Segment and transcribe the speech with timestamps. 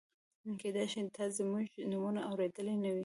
[0.61, 2.99] کېدای شي تا زموږ نومونه اورېدلي نه وي.